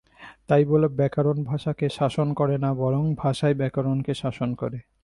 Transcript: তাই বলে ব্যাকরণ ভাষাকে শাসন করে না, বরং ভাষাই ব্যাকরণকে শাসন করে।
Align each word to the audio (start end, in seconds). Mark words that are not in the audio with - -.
তাই 0.47 0.63
বলে 0.65 0.87
ব্যাকরণ 0.99 1.37
ভাষাকে 1.43 1.85
শাসন 1.97 2.27
করে 2.39 2.55
না, 2.63 2.69
বরং 2.81 3.03
ভাষাই 3.21 3.53
ব্যাকরণকে 3.61 4.13
শাসন 4.21 4.49
করে। 4.61 4.77